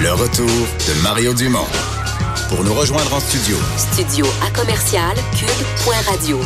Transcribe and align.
Le 0.00 0.12
retour 0.12 0.46
de 0.46 1.02
Mario 1.02 1.34
Dumont. 1.34 1.66
Pour 2.48 2.62
nous 2.62 2.72
rejoindre 2.72 3.12
en 3.12 3.18
studio. 3.18 3.56
Studio 3.76 4.26
à 4.46 4.50
commercial 4.56 5.16
cube.radio. 5.36 6.40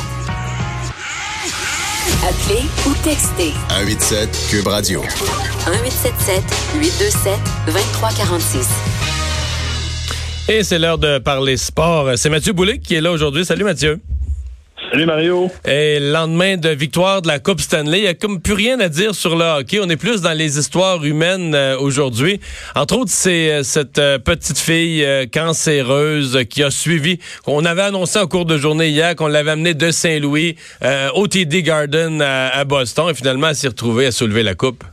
Appelez 2.27 2.63
ou 2.87 2.95
textez. 3.05 3.53
187 3.69 4.47
Cube 4.51 4.67
Radio. 4.67 5.03
1877 5.03 6.43
827 6.77 7.39
2346. 7.67 8.69
Et 10.49 10.63
c'est 10.65 10.79
l'heure 10.79 10.97
de 10.97 11.19
parler 11.19 11.59
sport. 11.59 12.13
C'est 12.17 12.31
Mathieu 12.31 12.55
Boulic 12.55 12.83
qui 12.83 12.95
est 12.95 13.03
là 13.03 13.13
aujourd'hui. 13.13 13.45
Salut 13.45 13.65
Mathieu. 13.65 14.01
Salut 14.93 15.07
Mario. 15.07 15.49
Et 15.67 15.99
lendemain 16.01 16.59
de 16.59 16.69
victoire 16.69 17.23
de 17.23 17.27
la 17.27 17.39
Coupe 17.39 17.61
Stanley, 17.61 18.01
il 18.01 18.03
n'y 18.03 18.09
a 18.09 18.13
comme 18.13 18.43
plus 18.43 18.53
rien 18.53 18.79
à 18.79 18.91
dire 18.91 19.15
sur 19.15 19.37
le 19.37 19.43
hockey. 19.43 19.81
On 19.83 19.89
est 19.89 19.97
plus 19.97 20.21
dans 20.21 20.37
les 20.37 20.59
histoires 20.59 21.03
humaines 21.03 21.55
euh, 21.55 21.79
aujourd'hui. 21.79 22.41
Entre 22.77 22.99
autres, 22.99 23.11
c'est 23.11 23.53
euh, 23.53 23.63
cette 23.63 23.99
euh, 23.99 24.19
petite 24.19 24.59
fille 24.59 25.03
cancéreuse 25.33 26.45
qui 26.45 26.63
a 26.63 26.71
suivi, 26.71 27.19
qu'on 27.43 27.65
avait 27.65 27.81
annoncé 27.81 28.19
en 28.19 28.27
cours 28.27 28.45
de 28.45 28.59
journée 28.59 28.89
hier, 28.89 29.17
qu'on 29.17 29.29
l'avait 29.29 29.53
amenée 29.53 29.73
de 29.73 29.91
Saint-Louis 29.91 30.57
au 31.15 31.27
TD 31.27 31.63
Garden 31.63 32.21
à, 32.21 32.63
Boston. 32.67 33.07
Et 33.09 33.15
finalement, 33.15 33.49
elle 33.49 33.55
s'est 33.55 33.69
retrouvée 33.69 34.05
à 34.05 34.11
soulever 34.11 34.43
la 34.43 34.55
Coupe. 34.55 34.85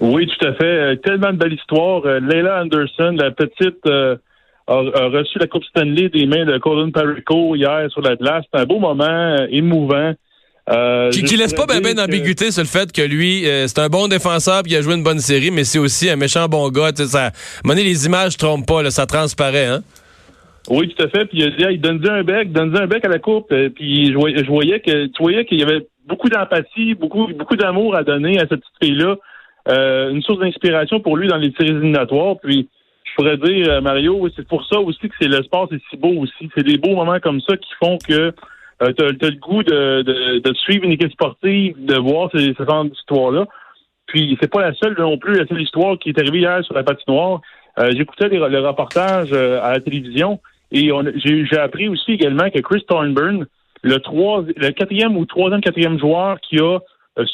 Oui, 0.00 0.26
tout 0.26 0.46
à 0.46 0.54
fait. 0.54 0.96
Tellement 1.02 1.32
de 1.32 1.36
belles 1.36 1.52
histoires. 1.52 2.00
Leila 2.06 2.62
Anderson, 2.62 3.14
la 3.18 3.30
petite 3.30 3.86
a, 4.68 5.08
reçu 5.08 5.38
la 5.38 5.46
Coupe 5.46 5.64
Stanley 5.64 6.08
des 6.10 6.26
mains 6.26 6.44
de 6.44 6.58
Colin 6.58 6.90
Perico 6.90 7.56
hier 7.56 7.90
sur 7.90 8.02
la 8.02 8.16
glace. 8.16 8.44
C'est 8.52 8.60
un 8.60 8.66
beau 8.66 8.78
moment, 8.78 9.04
euh, 9.04 9.46
émouvant. 9.50 10.12
Euh, 10.70 11.10
qui, 11.10 11.36
laisse 11.36 11.54
pas 11.54 11.64
bien 11.64 11.80
ben 11.80 11.94
d'ambiguïté 11.94 12.50
sur 12.50 12.62
le 12.62 12.68
fait 12.68 12.92
que 12.92 13.00
lui, 13.00 13.48
euh, 13.48 13.66
c'est 13.66 13.78
un 13.78 13.88
bon 13.88 14.06
défenseur 14.06 14.62
qui 14.62 14.76
a 14.76 14.82
joué 14.82 14.94
une 14.96 15.02
bonne 15.02 15.18
série, 15.18 15.50
mais 15.50 15.64
c'est 15.64 15.78
aussi 15.78 16.10
un 16.10 16.16
méchant 16.16 16.46
bon 16.46 16.68
gars. 16.68 16.90
Ça, 16.94 17.30
monnaie 17.64 17.84
les 17.84 18.04
images 18.04 18.36
trompent 18.36 18.66
pas, 18.66 18.82
là, 18.82 18.90
ça 18.90 19.06
transparaît. 19.06 19.64
Hein? 19.64 19.80
Oui, 20.68 20.94
tout 20.94 21.02
à 21.02 21.08
fait. 21.08 21.24
Puis 21.24 21.38
il 21.38 21.44
a 21.44 21.50
dit, 21.50 21.64
hey, 21.64 21.78
donne 21.78 22.06
un 22.06 22.22
bec, 22.22 22.52
donne 22.52 22.76
un 22.76 22.86
bec 22.86 23.02
à 23.06 23.08
la 23.08 23.18
coupe. 23.18 23.50
Euh, 23.50 23.70
puis 23.70 24.12
je 24.12 24.14
voyais, 24.14 24.44
je 24.44 24.48
voyais 24.48 24.80
que 24.80 25.06
tu 25.06 25.22
voyais 25.22 25.46
qu'il 25.46 25.58
y 25.58 25.62
avait 25.62 25.86
beaucoup 26.06 26.28
d'empathie, 26.28 26.94
beaucoup, 26.94 27.28
beaucoup 27.28 27.56
d'amour 27.56 27.96
à 27.96 28.02
donner 28.02 28.38
à 28.38 28.42
cette 28.42 28.60
petite 28.60 28.82
fille-là. 28.82 29.16
une 30.10 30.20
source 30.20 30.40
d'inspiration 30.40 31.00
pour 31.00 31.16
lui 31.16 31.28
dans 31.28 31.38
les 31.38 31.52
séries 31.52 31.70
éliminatoires. 31.70 32.36
Puis 32.42 32.68
pourrais 33.18 33.36
dire, 33.36 33.68
euh, 33.68 33.80
Mario, 33.80 34.28
c'est 34.36 34.46
pour 34.46 34.64
ça 34.66 34.78
aussi 34.78 35.08
que 35.08 35.14
c'est 35.20 35.28
le 35.28 35.42
sport, 35.42 35.68
c'est 35.70 35.82
si 35.90 35.96
beau 35.96 36.20
aussi. 36.20 36.48
C'est 36.56 36.62
des 36.62 36.78
beaux 36.78 36.94
moments 36.94 37.18
comme 37.18 37.40
ça 37.40 37.56
qui 37.56 37.70
font 37.82 37.98
que 37.98 38.32
euh, 38.82 38.92
tu 38.96 39.04
as, 39.04 39.30
le 39.30 39.40
goût 39.40 39.62
de, 39.64 40.52
suivre 40.54 40.84
une 40.84 40.92
équipe 40.92 41.10
sportive, 41.10 41.74
de 41.84 41.96
voir 41.96 42.30
ces, 42.32 42.54
ce 42.56 42.64
genre 42.64 42.84
d'histoire-là. 42.84 43.46
Puis 44.06 44.38
c'est 44.40 44.50
pas 44.50 44.62
la 44.62 44.72
seule 44.74 44.94
non 44.96 45.18
plus, 45.18 45.34
la 45.34 45.46
seule 45.46 45.60
histoire 45.60 45.98
qui 45.98 46.10
est 46.10 46.18
arrivée 46.18 46.38
hier 46.38 46.64
sur 46.64 46.74
la 46.74 46.84
patinoire. 46.84 47.40
Euh, 47.80 47.90
J'écoutais 47.96 48.28
le 48.28 48.60
reportage 48.60 49.30
euh, 49.32 49.60
à 49.62 49.72
la 49.72 49.80
télévision 49.80 50.40
et 50.70 50.90
j'ai 51.24 51.58
appris 51.58 51.88
aussi 51.88 52.12
également 52.12 52.50
que 52.50 52.60
Chris 52.60 52.84
Thornburn, 52.86 53.46
le 53.82 53.98
trois, 53.98 54.44
le 54.56 54.70
quatrième 54.70 55.16
ou 55.16 55.24
troisième, 55.24 55.60
quatrième 55.60 55.98
joueur 55.98 56.40
qui 56.40 56.58
a 56.60 56.78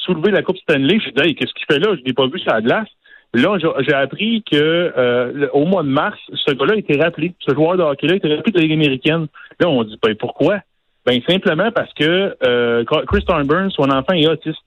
soulevé 0.05 0.31
la 0.31 0.43
Coupe 0.43 0.57
Stanley, 0.59 0.99
je 1.01 1.11
dit, 1.11 1.35
qu'est-ce 1.35 1.53
qu'il 1.53 1.67
fait 1.67 1.79
là? 1.79 1.95
Je 1.97 2.05
l'ai 2.05 2.13
pas 2.13 2.27
vu 2.27 2.39
sur 2.39 2.53
la 2.53 2.63
glace. 2.63 2.89
Là, 3.35 3.59
j'ai 3.59 3.93
appris 3.93 4.45
que 4.49 4.57
euh, 4.97 5.49
au 5.53 5.65
mois 5.65 5.83
de 5.83 5.89
mars, 5.89 6.19
ce 6.33 6.53
gars-là 6.53 6.75
a 6.75 6.77
été 6.77 6.97
rappelé. 6.97 7.35
Ce 7.41 7.53
joueur 7.53 7.77
de 7.77 7.83
hockey-là 7.83 8.13
a 8.13 8.17
été 8.17 8.33
rappelé 8.33 8.53
de 8.53 8.59
la 8.59 8.63
Ligue 8.63 8.73
américaine. 8.73 9.27
Là, 9.59 9.69
on 9.69 9.83
dit 9.83 9.99
ben 10.01 10.15
pourquoi? 10.15 10.61
Ben 11.05 11.21
simplement 11.29 11.73
parce 11.73 11.93
que 11.95 12.37
euh, 12.45 12.85
Chris 12.85 13.25
Thornburn, 13.25 13.71
son 13.71 13.91
enfant 13.91 14.15
est 14.15 14.29
autiste. 14.29 14.63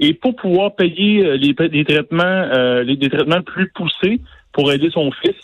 Et 0.00 0.12
pour 0.12 0.34
pouvoir 0.34 0.74
payer 0.74 1.24
euh, 1.24 1.36
les, 1.36 1.54
traitements 1.84 2.24
euh, 2.24 2.82
les, 2.82 2.96
des 2.96 3.08
traitements 3.10 3.42
plus 3.42 3.70
poussés 3.70 4.20
pour 4.52 4.72
aider 4.72 4.90
son 4.90 5.12
fils, 5.12 5.36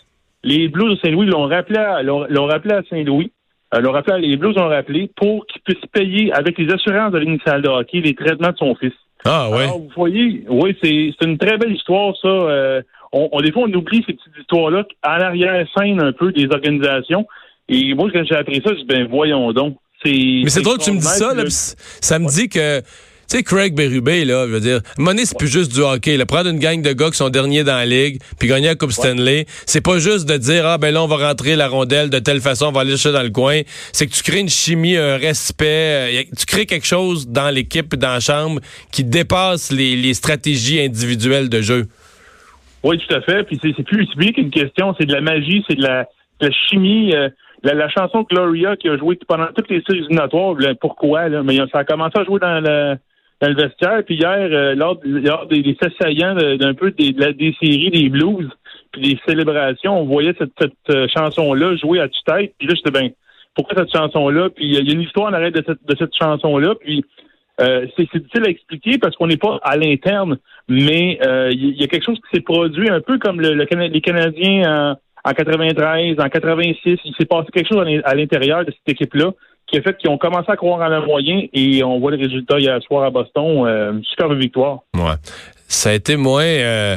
les 0.42 0.66
Blues 0.66 0.96
de 0.96 1.00
Saint-Louis 1.00 1.26
l'ont 1.26 1.46
rappelé 1.46 1.78
à 1.78 2.02
l'ont 2.02 2.46
rappelé 2.46 2.74
à 2.74 2.82
Saint-Louis. 2.90 3.30
l'ont 3.78 3.92
rappelé 3.92 4.26
les 4.26 4.36
Blues 4.36 4.56
l'ont 4.56 4.68
rappelé 4.68 5.08
pour 5.14 5.46
qu'ils 5.46 5.62
puissent 5.62 5.90
payer 5.92 6.32
avec 6.32 6.58
les 6.58 6.72
assurances 6.72 7.12
de 7.12 7.18
l'initiale 7.18 7.62
de 7.62 7.68
hockey 7.68 8.00
les 8.00 8.14
traitements 8.14 8.50
de 8.50 8.56
son 8.56 8.74
fils. 8.74 8.92
Ah 9.24 9.50
ouais. 9.50 9.66
vous 9.66 9.90
voyez, 9.96 10.44
oui, 10.48 10.76
c'est 10.82 11.26
une 11.26 11.38
très 11.38 11.58
belle 11.58 11.74
histoire, 11.74 12.14
ça. 12.20 12.28
Euh, 12.28 12.82
on, 13.12 13.40
des 13.40 13.50
fois, 13.52 13.64
on 13.66 13.72
oublie 13.72 14.04
ces 14.06 14.12
petites 14.12 14.38
histoires-là 14.40 14.84
à 15.02 15.18
l'arrière-scène 15.18 16.02
un 16.02 16.12
peu 16.12 16.32
des 16.32 16.46
organisations. 16.50 17.26
Et 17.68 17.94
moi, 17.94 18.10
quand 18.12 18.22
j'ai 18.24 18.36
appris 18.36 18.62
ça, 18.64 18.70
je 18.74 18.80
dis, 18.80 18.84
ben 18.84 19.06
voyons 19.08 19.52
donc. 19.52 19.76
Mais 20.04 20.48
c'est 20.48 20.62
drôle 20.62 20.78
que 20.78 20.84
tu 20.84 20.92
me 20.92 20.98
dis 20.98 21.02
ça, 21.02 21.34
là, 21.34 21.44
ça 21.48 22.18
me 22.18 22.28
dit 22.28 22.48
que 22.48 22.80
tu 23.28 23.38
sais, 23.38 23.42
Craig 23.42 23.74
Berube, 23.74 24.08
là, 24.08 24.46
je 24.46 24.52
veux 24.52 24.60
dire, 24.60 24.80
monnaie, 24.98 25.24
c'est 25.24 25.36
plus 25.36 25.52
juste 25.52 25.74
du 25.74 25.80
hockey. 25.80 26.16
Là. 26.16 26.26
Prendre 26.26 26.48
une 26.48 26.60
gang 26.60 26.80
de 26.80 26.92
gars 26.92 27.10
qui 27.10 27.16
sont 27.16 27.28
derniers 27.28 27.64
dans 27.64 27.74
la 27.74 27.86
ligue, 27.86 28.20
puis 28.38 28.48
gagner 28.48 28.68
la 28.68 28.76
Coupe 28.76 28.92
Stanley, 28.92 29.46
c'est 29.66 29.84
pas 29.84 29.98
juste 29.98 30.28
de 30.28 30.36
dire, 30.36 30.64
ah, 30.64 30.78
ben 30.78 30.94
là, 30.94 31.02
on 31.02 31.08
va 31.08 31.16
rentrer 31.16 31.56
la 31.56 31.66
rondelle 31.66 32.08
de 32.08 32.20
telle 32.20 32.40
façon, 32.40 32.66
on 32.66 32.72
va 32.72 32.82
aller 32.82 32.90
chercher 32.90 33.12
dans 33.12 33.24
le 33.24 33.30
coin. 33.30 33.62
C'est 33.92 34.06
que 34.06 34.12
tu 34.12 34.22
crées 34.22 34.38
une 34.38 34.48
chimie, 34.48 34.96
un 34.96 35.16
respect, 35.16 36.20
euh, 36.20 36.22
tu 36.38 36.46
crées 36.46 36.66
quelque 36.66 36.86
chose 36.86 37.26
dans 37.26 37.52
l'équipe, 37.52 37.96
dans 37.96 38.12
la 38.12 38.20
chambre, 38.20 38.60
qui 38.92 39.02
dépasse 39.02 39.72
les, 39.72 40.14
stratégies 40.14 40.80
individuelles 40.80 41.48
de 41.48 41.60
jeu. 41.60 41.86
Oui, 42.84 42.96
tout 42.98 43.14
à 43.14 43.20
fait. 43.22 43.42
Puis 43.42 43.58
c'est 43.60 43.82
plus, 43.82 44.06
plus 44.16 44.32
qu'une 44.32 44.50
question, 44.50 44.94
c'est 44.98 45.06
de 45.06 45.12
la 45.12 45.20
magie, 45.20 45.64
c'est 45.68 45.74
de 45.74 45.82
la, 45.82 46.06
chimie. 46.68 47.12
Euh, 47.12 47.28
la, 47.64 47.88
chanson 47.88 48.22
Gloria 48.22 48.76
qui 48.76 48.88
a 48.88 48.96
joué 48.96 49.18
pendant 49.26 49.48
toutes 49.54 49.68
les 49.68 49.82
séries 49.82 49.98
éliminatoires, 49.98 50.54
pourquoi? 50.80 51.28
Là? 51.28 51.42
Mais 51.42 51.56
ça 51.72 51.80
a 51.80 51.84
commencé 51.84 52.18
à 52.18 52.24
jouer 52.24 52.38
dans 52.38 52.60
le 52.60 52.96
dans 53.40 53.48
le 53.48 53.54
vestiaire. 53.54 54.02
Puis 54.04 54.16
hier, 54.16 54.48
euh, 54.50 54.74
lors, 54.74 54.96
des, 54.96 55.62
des 55.62 55.76
assaillants 55.80 56.34
d'un 56.34 56.74
peu 56.74 56.90
des, 56.92 57.12
des 57.12 57.54
séries, 57.60 57.90
des 57.90 58.08
blues, 58.08 58.50
puis 58.92 59.02
des 59.02 59.18
célébrations, 59.26 60.00
on 60.00 60.04
voyait 60.04 60.34
cette, 60.38 60.52
euh, 60.90 61.06
chanson-là 61.08 61.76
jouer 61.76 62.00
à 62.00 62.08
tue-tête. 62.08 62.54
Puis 62.58 62.68
là, 62.68 62.74
j'étais 62.74 62.98
bien, 62.98 63.10
pourquoi 63.54 63.76
cette 63.78 63.92
chanson-là? 63.92 64.50
Puis 64.50 64.66
il 64.66 64.74
y 64.74 64.90
a 64.90 64.94
une 64.94 65.02
histoire 65.02 65.28
en 65.28 65.32
arrêt 65.32 65.50
de 65.50 65.62
cette, 65.66 65.84
de 65.86 65.96
cette 65.98 66.14
chanson-là. 66.14 66.74
Puis 66.80 67.04
euh, 67.60 67.86
c'est 67.96 68.10
difficile 68.12 68.44
à 68.46 68.50
expliquer 68.50 68.98
parce 68.98 69.16
qu'on 69.16 69.26
n'est 69.26 69.36
pas 69.36 69.58
à 69.62 69.76
l'interne, 69.76 70.38
mais 70.68 71.18
il 71.52 71.80
y, 71.80 71.84
a 71.84 71.86
quelque 71.86 72.04
chose 72.04 72.18
qui 72.18 72.36
s'est 72.36 72.42
produit 72.42 72.90
un 72.90 73.00
peu 73.00 73.18
comme 73.18 73.40
le, 73.40 73.52
les 73.52 74.00
Canadiens 74.00 74.94
en, 75.24 75.30
en 75.30 75.32
93, 75.32 76.20
en 76.20 76.28
86. 76.28 76.98
Il 77.04 77.14
s'est 77.16 77.24
passé 77.24 77.48
quelque 77.52 77.72
chose 77.72 77.86
à 78.04 78.14
l'intérieur 78.14 78.64
de 78.64 78.72
cette 78.72 78.94
équipe-là 78.94 79.32
qui 79.66 79.78
a 79.78 79.82
fait 79.82 79.96
qu'ils 79.96 80.10
ont 80.10 80.18
commencé 80.18 80.50
à 80.50 80.56
croire 80.56 80.80
en 80.80 80.88
leur 80.88 81.06
moyen 81.06 81.46
et 81.52 81.82
on 81.82 81.98
voit 81.98 82.12
le 82.12 82.18
résultat 82.18 82.58
hier 82.58 82.80
soir 82.82 83.04
à 83.04 83.10
Boston. 83.10 83.66
Euh, 83.66 84.00
super 84.02 84.32
victoire. 84.34 84.80
Ouais. 84.94 85.14
Ça 85.68 85.90
a 85.90 85.92
été 85.94 86.16
moins. 86.16 86.44
Euh, 86.44 86.96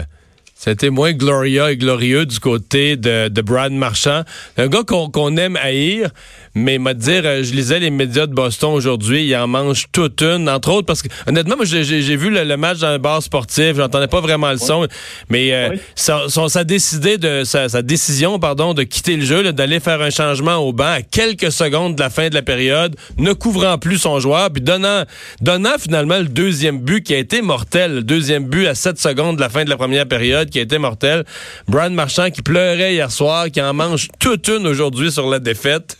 c'était 0.60 0.90
moins 0.90 1.14
Gloria 1.14 1.72
et 1.72 1.78
glorieux 1.78 2.26
du 2.26 2.38
côté 2.42 2.98
de, 2.98 3.30
de 3.30 3.42
Brad 3.42 3.72
Marchand. 3.72 4.24
Un 4.58 4.68
gars 4.68 4.84
qu'on 4.84 5.38
aime 5.38 5.56
haïr, 5.56 6.10
mais 6.54 6.78
m'a 6.80 6.94
dire, 6.94 7.22
euh, 7.24 7.44
je 7.44 7.54
lisais 7.54 7.80
les 7.80 7.90
médias 7.90 8.28
de 8.28 8.34
Boston 8.34 8.74
aujourd'hui, 8.74 9.26
il 9.26 9.36
en 9.38 9.48
mange 9.48 9.86
toute 9.94 10.22
une, 10.22 10.50
entre 10.50 10.74
autres, 10.74 10.86
parce 10.86 11.02
que 11.02 11.08
honnêtement, 11.28 11.56
moi 11.56 11.64
j'ai 11.64 12.16
vu 12.18 12.30
le, 12.30 12.58
match 12.58 12.80
dans 12.80 12.88
un 12.88 13.00
bar 13.00 13.24
sportif, 13.24 13.78
j'entendais 13.78 14.08
pas 14.08 14.20
vraiment 14.20 14.52
le 14.52 14.58
son, 14.58 14.86
mais 15.30 15.54
euh, 15.54 15.78
sa, 15.96 16.64
décidé 16.66 17.18
de 17.18 17.46
sa, 17.46 17.82
décision, 17.82 18.38
pardon, 18.38 18.74
de 18.74 18.84
quitter 18.84 19.16
le 19.16 19.24
jeu, 19.24 19.54
d'aller 19.54 19.80
faire 19.80 20.02
un 20.02 20.10
changement 20.10 20.58
au 20.58 20.74
banc 20.74 20.92
à 20.92 21.02
quelques 21.02 21.54
secondes 21.54 21.96
de 21.96 22.02
la 22.02 22.10
fin 22.10 22.28
de 22.28 22.34
la 22.34 22.42
période, 22.42 22.98
ne 23.18 23.32
couvrant 23.32 23.78
plus 23.78 23.98
son 23.98 24.20
joueur, 24.20 24.50
puis 24.52 24.62
donnant, 24.62 25.04
donnant 25.40 25.78
finalement 25.80 26.18
le 26.18 26.28
deuxième 26.28 26.80
but 26.80 27.02
qui 27.02 27.14
a 27.14 27.18
été 27.18 27.42
mortel, 27.42 27.96
le 27.96 28.04
deuxième 28.04 28.44
but 28.44 28.68
à 28.68 28.76
7 28.76 29.00
secondes 29.00 29.38
de 29.38 29.42
la 29.42 29.50
fin 29.50 29.64
de 29.64 29.70
la 29.70 29.78
première 29.78 30.06
période 30.06 30.49
qui 30.50 30.60
a 30.60 30.64
été 30.64 30.78
mortel. 30.78 31.24
Brian 31.68 31.92
Marchand 31.92 32.30
qui 32.30 32.42
pleurait 32.42 32.94
hier 32.94 33.12
soir, 33.12 33.46
qui 33.52 33.62
en 33.62 33.74
mange 33.74 34.08
toute 34.20 34.48
une 34.48 34.68
aujourd'hui 34.68 35.12
sur 35.12 35.30
la 35.30 35.40
défaite. 35.40 35.98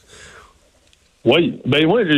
Oui, 1.26 1.60
ben 1.66 1.86
moi 1.86 2.02
j'ai 2.06 2.18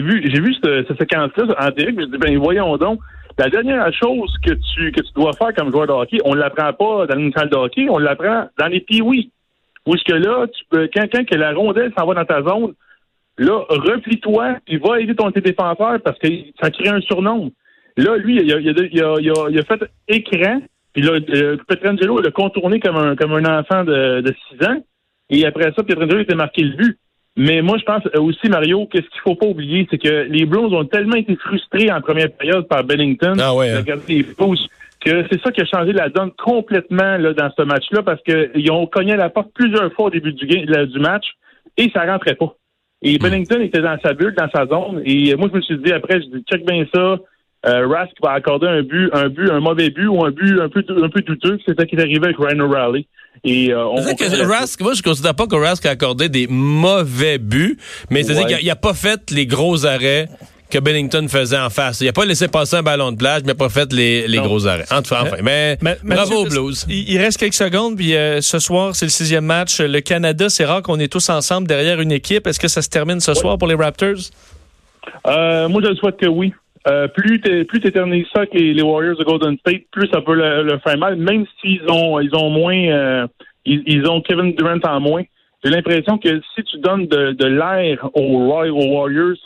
vu 0.00 0.22
j'ai 0.24 0.40
vu 0.40 0.54
cette, 0.62 0.98
séquence-là 0.98 1.54
en 1.58 1.70
direct, 1.70 2.00
je 2.00 2.06
me 2.06 2.06
dis 2.06 2.18
ben 2.18 2.38
voyons 2.38 2.76
donc. 2.76 3.00
La 3.38 3.48
dernière 3.48 3.90
chose 3.94 4.34
que 4.44 4.52
tu 4.52 4.92
que 4.92 5.00
tu 5.00 5.12
dois 5.14 5.32
faire 5.34 5.54
comme 5.54 5.70
joueur 5.70 5.86
de 5.86 5.92
hockey, 5.92 6.18
on 6.24 6.34
ne 6.34 6.40
l'apprend 6.40 6.72
pas 6.72 7.06
dans 7.06 7.18
une 7.18 7.32
salle 7.32 7.50
de 7.50 7.56
hockey, 7.56 7.86
on 7.88 7.98
l'apprend 7.98 8.48
dans 8.58 8.66
les 8.66 8.80
piouis. 8.80 9.30
Où 9.86 9.94
est-ce 9.94 10.04
que 10.04 10.14
là, 10.14 10.46
tu 10.46 10.64
peux, 10.70 10.88
quand, 10.94 11.06
la 11.32 11.52
rondelle 11.52 11.92
s'en 11.98 12.06
va 12.06 12.14
dans 12.14 12.24
ta 12.24 12.42
zone, 12.42 12.72
là, 13.38 13.64
replie-toi, 13.68 14.58
puis 14.64 14.78
va 14.78 15.00
aider 15.00 15.14
ton 15.14 15.30
tes 15.30 15.40
défenseur 15.40 15.98
parce 16.04 16.18
que 16.18 16.28
ça 16.60 16.70
crée 16.70 16.88
un 16.88 17.00
surnom. 17.00 17.50
Là, 17.96 18.16
lui, 18.16 18.36
il 18.36 18.42
il 18.42 18.88
il 18.92 19.32
il 19.50 19.58
a 19.58 19.64
fait 19.64 19.82
écran, 20.08 20.62
puis 20.92 21.02
là, 21.02 21.12
euh, 21.12 21.56
Petrangelo 21.66 22.20
l'a 22.20 22.30
contourné 22.30 22.80
comme 22.80 22.96
un, 22.96 23.16
comme 23.16 23.32
un 23.32 23.60
enfant 23.60 23.84
de, 23.84 24.20
de 24.20 24.34
6 24.58 24.66
ans. 24.66 24.82
Et 25.30 25.46
après 25.46 25.72
ça, 25.74 25.82
Petrangelo 25.82 26.20
était 26.20 26.34
marqué 26.34 26.62
le 26.62 26.76
but. 26.76 26.98
Mais 27.36 27.62
moi, 27.62 27.78
je 27.78 27.84
pense 27.84 28.02
aussi, 28.16 28.48
Mario, 28.48 28.86
qu'est-ce 28.86 29.08
qu'il 29.08 29.20
faut 29.22 29.34
pas 29.34 29.46
oublier, 29.46 29.86
c'est 29.90 29.96
que 29.96 30.26
les 30.28 30.44
Blues 30.44 30.72
ont 30.74 30.84
tellement 30.84 31.16
été 31.16 31.34
frustrés 31.36 31.90
en 31.90 32.02
première 32.02 32.30
période 32.30 32.68
par 32.68 32.84
Bennington, 32.84 33.36
ah 33.40 33.54
ouais, 33.54 33.70
hein. 33.70 33.82
que 33.84 35.26
c'est 35.30 35.40
ça 35.40 35.50
qui 35.50 35.62
a 35.62 35.64
changé 35.64 35.92
la 35.92 36.10
donne 36.10 36.30
complètement 36.32 37.16
là, 37.16 37.32
dans 37.32 37.50
ce 37.56 37.62
match-là, 37.62 38.02
parce 38.02 38.22
qu'ils 38.22 38.70
ont 38.70 38.86
cogné 38.86 39.14
à 39.14 39.16
la 39.16 39.30
porte 39.30 39.50
plusieurs 39.54 39.92
fois 39.94 40.06
au 40.06 40.10
début 40.10 40.34
du, 40.34 40.46
du 40.46 40.98
match 40.98 41.24
et 41.76 41.90
ça 41.90 42.04
rentrait 42.04 42.34
pas. 42.34 42.54
Et 43.02 43.16
hmm. 43.16 43.22
Bennington 43.22 43.60
était 43.60 43.80
dans 43.80 43.98
sa 44.00 44.14
bulle, 44.14 44.34
dans 44.34 44.50
sa 44.50 44.66
zone. 44.66 45.02
Et 45.04 45.34
moi, 45.34 45.48
je 45.50 45.56
me 45.56 45.62
suis 45.62 45.78
dit 45.78 45.92
après, 45.92 46.20
je 46.20 46.26
dis 46.26 46.44
check 46.44 46.64
bien 46.64 46.84
ça. 46.94 47.18
Euh, 47.64 47.86
Rask 47.86 48.12
va 48.22 48.32
accorder 48.32 48.66
un 48.66 48.82
but, 48.82 49.10
un 49.12 49.28
but, 49.28 49.50
un 49.50 49.60
mauvais 49.60 49.90
but 49.90 50.06
ou 50.06 50.24
un 50.24 50.30
but 50.30 50.60
un 50.60 50.68
peu, 50.68 50.84
un 51.02 51.08
peu 51.08 51.20
douteux. 51.22 51.58
C'est 51.66 51.78
ça 51.78 51.86
qui 51.86 51.96
est 51.96 52.00
arrivé 52.00 52.24
avec 52.24 52.36
Ryan 52.38 52.60
O'Reilly. 52.60 53.06
Et 53.44 53.72
euh, 53.72 53.86
on, 53.86 53.96
que 54.14 54.46
Rask, 54.46 54.80
moi 54.80 54.94
je 54.94 55.02
considère 55.02 55.34
pas 55.34 55.46
que 55.46 55.56
Rask 55.56 55.84
a 55.86 55.90
accordé 55.90 56.28
des 56.28 56.46
mauvais 56.48 57.38
buts, 57.38 57.78
mais 58.10 58.22
c'est-à-dire 58.22 58.58
qu'il 58.58 58.66
n'a 58.66 58.76
pas 58.76 58.94
fait 58.94 59.30
les 59.30 59.46
gros 59.46 59.86
arrêts 59.86 60.28
que 60.72 60.78
Bennington 60.78 61.26
faisait 61.28 61.58
en 61.58 61.68
face. 61.68 62.00
Il 62.00 62.06
n'a 62.06 62.12
pas 62.12 62.24
laissé 62.24 62.48
passer 62.48 62.76
un 62.76 62.82
ballon 62.82 63.12
de 63.12 63.16
plage, 63.16 63.42
mais 63.42 63.46
il 63.46 63.48
n'a 63.48 63.54
pas 63.54 63.68
fait 63.68 63.92
les, 63.92 64.26
les 64.26 64.38
gros 64.38 64.66
arrêts. 64.66 64.86
Enfin, 64.90 65.22
enfin 65.22 65.36
mais, 65.42 65.76
bravo 66.02 66.46
aux 66.46 66.46
Blues. 66.46 66.86
Il, 66.88 67.18
reste 67.18 67.38
quelques 67.38 67.54
secondes, 67.54 67.96
puis 67.96 68.16
euh, 68.16 68.40
ce 68.40 68.58
soir, 68.58 68.96
c'est 68.96 69.04
le 69.04 69.10
sixième 69.10 69.44
match. 69.44 69.80
Le 69.80 70.00
Canada, 70.00 70.48
c'est 70.48 70.64
rare 70.64 70.82
qu'on 70.82 70.98
est 70.98 71.12
tous 71.12 71.28
ensemble 71.28 71.68
derrière 71.68 72.00
une 72.00 72.12
équipe. 72.12 72.46
Est-ce 72.46 72.58
que 72.58 72.68
ça 72.68 72.80
se 72.80 72.88
termine 72.88 73.20
ce 73.20 73.34
soir 73.34 73.58
pour 73.58 73.68
les 73.68 73.74
Raptors? 73.74 74.30
Euh, 75.26 75.68
moi, 75.68 75.82
je 75.84 75.88
le 75.88 75.96
souhaite 75.96 76.16
que 76.16 76.26
oui. 76.26 76.54
Euh, 76.88 77.06
plus 77.08 77.40
tu 77.40 77.64
plus 77.64 77.78
éternises 77.84 78.26
ça 78.34 78.44
que 78.46 78.58
les, 78.58 78.82
Warriors 78.82 79.16
de 79.16 79.24
Golden 79.24 79.56
State, 79.58 79.82
plus 79.92 80.08
ça 80.08 80.20
peut 80.20 80.34
le, 80.34 80.78
faire 80.78 80.98
mal, 80.98 81.16
même 81.16 81.44
s'ils 81.60 81.88
ont 81.88 82.18
ils 82.18 82.34
ont 82.34 82.50
moins 82.50 82.76
euh, 82.76 83.26
ils, 83.64 84.08
ont 84.08 84.20
Kevin 84.20 84.54
Durant 84.54 84.80
en 84.84 85.00
moins. 85.00 85.22
J'ai 85.62 85.70
l'impression 85.70 86.18
que 86.18 86.40
si 86.54 86.64
tu 86.64 86.78
donnes 86.78 87.06
de, 87.06 87.32
de 87.32 87.46
l'air 87.46 88.08
aux, 88.14 88.52
aux 88.52 88.96
Warriors, 88.96 89.36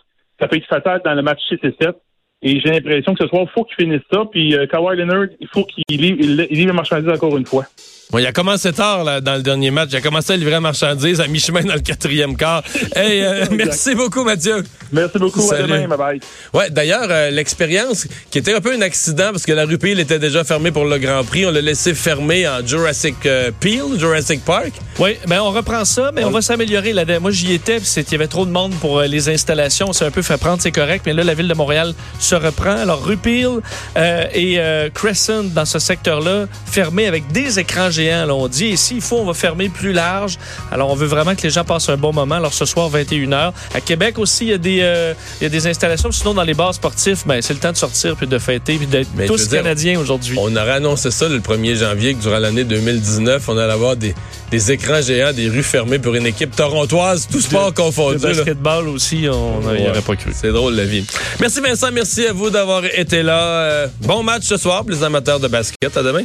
ça 0.40 0.48
peut 0.48 0.56
être 0.56 0.66
fatal 0.66 1.02
dans 1.04 1.14
le 1.14 1.22
match 1.22 1.40
6 1.48 1.58
et 1.62 1.74
7. 1.80 1.96
Et 2.42 2.60
j'ai 2.60 2.70
l'impression 2.70 3.14
que 3.14 3.24
ce 3.24 3.28
soir, 3.28 3.42
il 3.42 3.50
faut 3.50 3.64
qu'il 3.64 3.86
finisse 3.86 4.02
ça. 4.10 4.24
Puis 4.30 4.54
euh, 4.54 4.66
Kawhi 4.66 4.96
Leonard, 4.96 5.26
il 5.40 5.48
faut 5.48 5.64
qu'il 5.64 5.84
livre, 5.88 6.18
il 6.20 6.36
livre 6.36 6.68
la 6.68 6.74
marchandise 6.74 7.10
encore 7.10 7.36
une 7.36 7.46
fois. 7.46 7.64
Bon, 8.12 8.18
il 8.18 8.26
a 8.26 8.30
commencé 8.30 8.72
tard 8.72 9.02
là, 9.02 9.20
dans 9.20 9.34
le 9.34 9.42
dernier 9.42 9.72
match. 9.72 9.88
Il 9.90 9.96
a 9.96 10.00
commencé 10.00 10.32
à 10.32 10.36
livrer 10.36 10.52
la 10.52 10.60
marchandise 10.60 11.20
à 11.20 11.26
mi-chemin 11.26 11.62
dans 11.62 11.74
le 11.74 11.80
quatrième 11.80 12.36
quart. 12.36 12.62
hey, 12.94 13.20
euh, 13.24 13.46
merci 13.50 13.96
beaucoup, 13.96 14.22
Mathieu. 14.22 14.62
Merci 14.92 15.18
beaucoup. 15.18 15.40
Salut. 15.40 15.64
À 15.64 15.78
demain. 15.78 15.88
Bye 15.88 15.98
bye. 15.98 16.20
Ouais, 16.54 16.70
d'ailleurs, 16.70 17.08
euh, 17.10 17.30
l'expérience 17.30 18.06
qui 18.30 18.38
était 18.38 18.54
un 18.54 18.60
peu 18.60 18.72
un 18.72 18.80
accident 18.80 19.32
parce 19.32 19.44
que 19.44 19.50
la 19.50 19.64
rue 19.64 19.78
Peel 19.78 19.98
était 19.98 20.20
déjà 20.20 20.44
fermée 20.44 20.70
pour 20.70 20.84
le 20.84 20.98
Grand 20.98 21.24
Prix. 21.24 21.46
On 21.46 21.50
l'a 21.50 21.60
laissé 21.60 21.94
fermer 21.94 22.46
en 22.46 22.64
Jurassic 22.64 23.16
euh, 23.26 23.50
Peel, 23.58 23.98
Jurassic 23.98 24.44
Park. 24.44 24.70
Oui, 25.00 25.16
ben 25.26 25.40
on 25.40 25.50
reprend 25.50 25.84
ça, 25.84 26.12
mais 26.14 26.22
on 26.22 26.30
va 26.30 26.42
s'améliorer. 26.42 26.94
Moi, 27.20 27.32
j'y 27.32 27.54
étais, 27.54 27.80
puis 27.80 27.90
il 27.96 28.12
y 28.12 28.14
avait 28.14 28.28
trop 28.28 28.46
de 28.46 28.52
monde 28.52 28.72
pour 28.74 29.00
les 29.00 29.28
installations. 29.28 29.92
C'est 29.92 30.04
un 30.04 30.12
peu 30.12 30.22
fait 30.22 30.38
prendre, 30.38 30.62
c'est 30.62 30.70
correct. 30.70 31.02
Mais 31.06 31.12
là, 31.12 31.24
la 31.24 31.34
ville 31.34 31.48
de 31.48 31.54
Montréal 31.54 31.92
se 32.20 32.36
reprend. 32.36 32.76
Alors, 32.76 33.04
rue 33.04 33.16
Peel 33.16 33.58
et 33.96 34.60
Crescent, 34.94 35.42
dans 35.42 35.64
ce 35.64 35.80
secteur-là, 35.80 36.46
fermé 36.66 37.08
avec 37.08 37.32
des 37.32 37.58
écrans 37.58 37.90
Là, 37.96 38.34
on 38.34 38.48
dit 38.48 38.76
s'il 38.76 39.00
faut, 39.00 39.16
on 39.18 39.24
va 39.24 39.34
fermer 39.34 39.68
plus 39.68 39.92
large. 39.92 40.38
Alors, 40.70 40.90
on 40.90 40.94
veut 40.94 41.06
vraiment 41.06 41.34
que 41.34 41.42
les 41.42 41.50
gens 41.50 41.64
passent 41.64 41.88
un 41.88 41.96
bon 41.96 42.12
moment. 42.12 42.36
Alors, 42.36 42.52
ce 42.52 42.64
soir, 42.64 42.90
21h. 42.90 43.52
À 43.74 43.80
Québec 43.80 44.18
aussi, 44.18 44.44
il 44.44 44.50
y 44.50 44.52
a 44.52 44.58
des, 44.58 44.80
euh, 44.82 45.14
il 45.40 45.44
y 45.44 45.46
a 45.46 45.50
des 45.50 45.66
installations. 45.66 46.10
Sinon, 46.12 46.34
dans 46.34 46.42
les 46.42 46.54
bars 46.54 46.74
sportifs, 46.74 47.26
ben, 47.26 47.40
c'est 47.42 47.54
le 47.54 47.60
temps 47.60 47.72
de 47.72 47.76
sortir 47.76 48.16
puis 48.16 48.26
de 48.26 48.38
fêter 48.38 48.76
puis 48.76 48.86
d'être 48.86 49.08
tous 49.26 49.48
Canadiens 49.48 49.98
aujourd'hui. 49.98 50.36
On 50.38 50.54
aurait 50.54 50.72
annoncé 50.72 51.10
ça 51.10 51.28
le 51.28 51.40
1er 51.40 51.76
janvier 51.76 52.14
que 52.14 52.22
durant 52.22 52.38
l'année 52.38 52.64
2019, 52.64 53.48
on 53.48 53.56
allait 53.58 53.72
avoir 53.72 53.96
des, 53.96 54.14
des 54.50 54.72
écrans 54.72 55.00
géants, 55.00 55.32
des 55.32 55.48
rues 55.48 55.62
fermées 55.62 55.98
pour 55.98 56.14
une 56.14 56.26
équipe 56.26 56.54
torontoise, 56.54 57.26
tout 57.30 57.40
sport 57.40 57.72
confondu. 57.74 58.14
Le 58.14 58.20
basketball 58.20 58.88
aussi, 58.88 59.26
on 59.30 59.60
n'y 59.72 59.88
aurait 59.88 60.02
pas 60.02 60.16
cru. 60.16 60.32
C'est 60.34 60.52
drôle 60.52 60.74
la 60.74 60.84
vie. 60.84 61.04
Merci 61.40 61.60
Vincent, 61.60 61.90
merci 61.92 62.26
à 62.26 62.32
vous 62.32 62.50
d'avoir 62.50 62.84
été 62.84 63.22
là. 63.22 63.40
Euh, 63.40 63.86
bon 64.02 64.22
match 64.22 64.44
ce 64.44 64.56
soir 64.56 64.82
pour 64.82 64.90
les 64.90 65.02
amateurs 65.02 65.40
de 65.40 65.48
basket. 65.48 65.96
À 65.96 66.02
demain. 66.02 66.24